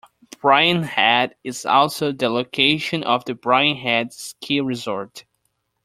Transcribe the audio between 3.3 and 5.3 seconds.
Brian Head Ski Resort.